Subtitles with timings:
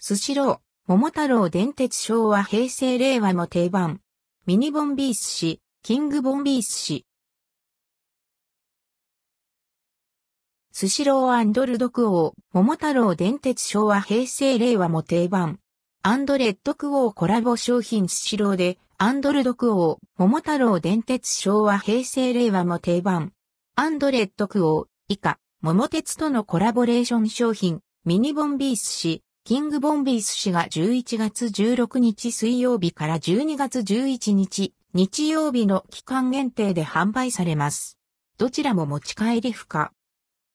[0.00, 4.00] スシロー、桃太郎電鉄昭和平成令和も定番。
[4.46, 7.04] ミニボンビーすし、キングボンビーすし。
[10.70, 15.58] スシローアンドルドクオー、桃太郎電鉄昭和平成令和も定番。
[16.04, 23.32] アンドレッドクオーコラボ商品スシローで、アンドルドクオー、桃太郎電鉄昭和平成令和も定番。
[23.74, 37.96] アンドレッドクオー、以下、桃鉄とのコラボレーション商品、ミニボンビーすし、キングボンビーすしが11月16日水曜日から12月11日、日曜日の期間限定で販売されます。
[38.36, 39.94] どちらも持ち帰り不可。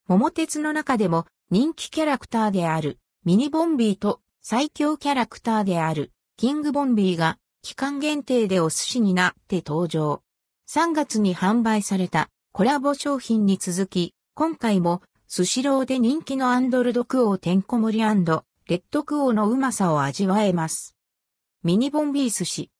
[0.07, 10.21] 桃鉄の中でも人気キャラクターであるミニボンビーと最強キャラクターであるキングボンビーが期間限定でお寿司になって登場。
[10.69, 18.03] 3月に販売されたコラボ商品に続き、今回もスシローで人気のアンドルドクオーてんこ盛り
[18.65, 20.95] レッドクオーのうまさを味わえます。
[21.63, 22.71] ミニボンビー寿司。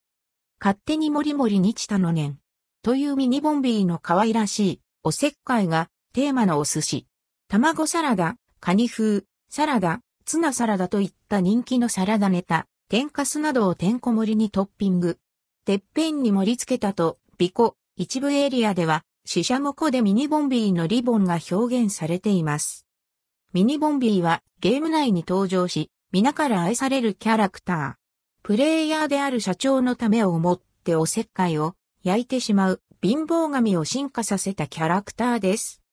[0.58, 2.40] 勝手にもりもりにちたのねん。
[2.84, 7.08] というミニボンビーの可愛らしいおせっかいがテーマのお寿司。
[7.50, 15.20] 卵サラダ、カニ風、サラダ、ツナサラダといった人気のサラダネタ、天かすなどをてんこ盛りにトッピング。
[15.66, 22.83] てっぺんに盛り付けたと、ビコ、一部エリアでは、シシャモコでミニボンビーのリボンが表現されています。
[23.54, 27.94] ミニボンビーはゲーム内に登場し、皆から愛されるキャラクター。
[28.42, 35.84] プレイヤーである社長のためを思っておせっかいを焼いてしまう貧乏神を進化させたキャラクターです。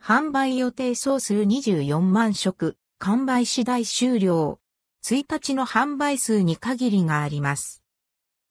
[0.00, 4.60] 販売予定総数24万食、完売次第終了。
[5.04, 7.82] 1日の販売数に限りがあります。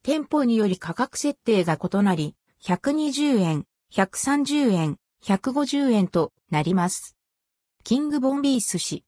[0.03, 7.15] 店舗により価格設定が異なり、120円、130円、150円となります。
[7.83, 9.03] キングボンビー寿司。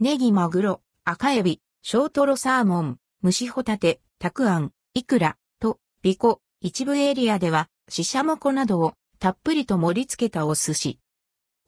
[0.00, 10.98] ネギマグロ、赤エビ、小トロサーモン、蒸しホタテ、たくあん、イクラ、と、ビコ、一部エリアでは、シシャモコなどをたっぷりと盛り付けたお寿司。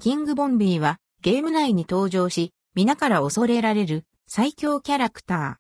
[0.01, 5.55] キングボンビーはゲーム内に登場し、皆から恐れられる最強キャラクター。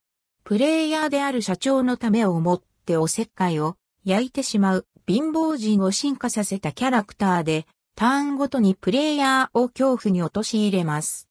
[0.45, 7.67] プレイヤーである社長のためを思っておせっかいを焼いてしまう貧乏人を進化させたキャラクターで、
[8.01, 11.29] ターンごとにプレイヤーを恐怖に陥れます。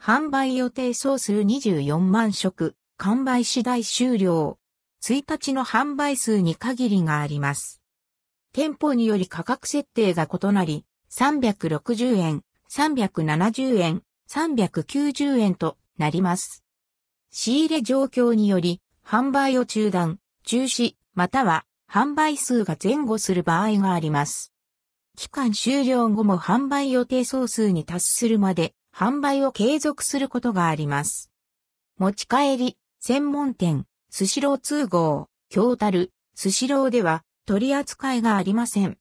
[0.00, 4.58] 販売予定総数24万食、完売次第終了。
[5.00, 7.80] 1日の販売数に限りがあります。
[8.52, 16.64] 店舗により価格設定が異なり、360円、370円、390円となります。
[17.30, 24.51] 仕入れ状況により、販売を中断、中止、または販売数が前後する場合があります。
[25.16, 31.30] 期間終了後も販売予定総数に達するまで販売を継続することがあります。
[31.98, 38.98] 持ち帰り、専門店、スシロー通号、京樽、スシローでは取り扱いがありません。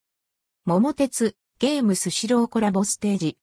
[0.65, 3.37] 桃鉄、ゲームスシローコラボステージ。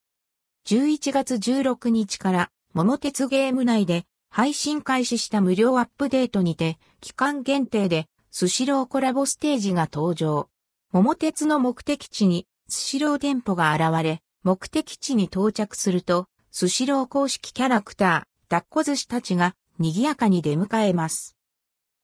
[0.67, 10.49] 11月16日から桃鉄ゲーム内で配信開始した無料アップデートにて期間限定でスシローコラボステージが登場。
[10.93, 21.37] 桃鉄の目的地にスシロー店舗が現れ、目的地に到着すると、スシロー公式キャラクター、抱っこ寿司たちが賑やかに出迎えます。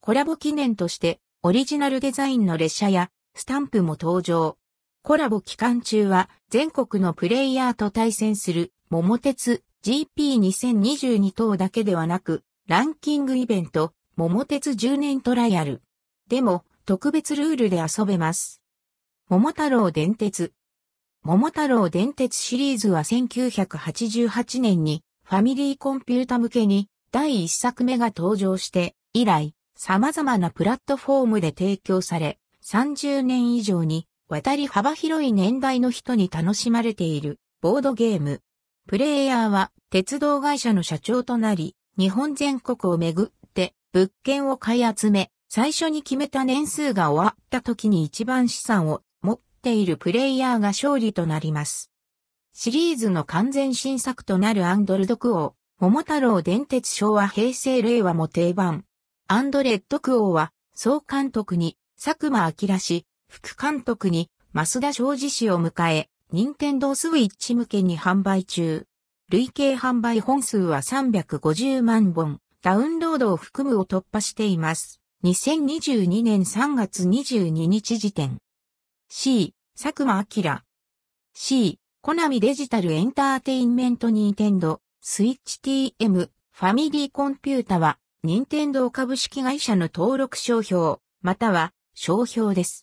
[0.00, 4.56] コラボ記念としてオリジナルデザインの列車やスタンプも登場。
[5.02, 15.82] コラボ期間中は全国のプレイヤーと対戦する桃鉄 GP2022 等だけではなくランキングイベント桃鉄10年トライアル
[16.28, 18.63] でも特別ルールで遊べます。
[19.30, 20.52] 桃太郎電鉄
[21.24, 38.42] 桃太郎電鉄シリーズは1988年にファミリーコンピュータ向けに第1作目が登場して以来様々なプラットフォームで提供され30年以上に渡り幅広い年代の人に楽しまれているボードゲーム。
[38.86, 49.00] プレイヤーは鉄道会社の社長となり、日本全国を巡って物件を買い集め、最初に決めた年数が終わった時に一番資産を
[49.64, 51.90] ているプレイヤーが勝利となります。
[52.52, 58.84] シリーズの完全新作となるアンドルドクオー、桃太郎電鉄昭和平成令和も定番。
[59.26, 68.86] アンドレッドクオーは、総監督に佐久間明氏、副監督に増田昌司氏を迎え、任天堂スイッチ向けに販売中。
[69.30, 75.00] 累計販売本数は350万本、ダウンロードを含むを突破しています。
[75.24, 78.38] 2022年3月22日時点。
[79.16, 80.60] C、佐久間明。
[81.34, 92.82] C、コナミデジタルエンターテインメントニンテンド、スイッチ TM、ファミリーコンピュータは、任天堂株式会社の登録商標、または商標です。